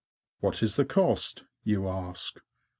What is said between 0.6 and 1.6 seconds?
is the cost?''